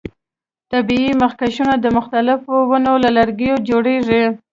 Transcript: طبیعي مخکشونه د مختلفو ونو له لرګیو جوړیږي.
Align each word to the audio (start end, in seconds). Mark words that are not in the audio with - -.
طبیعي 0.71 1.11
مخکشونه 1.23 1.73
د 1.79 1.85
مختلفو 1.97 2.55
ونو 2.69 2.93
له 3.03 3.09
لرګیو 3.17 3.55
جوړیږي. 3.69 4.23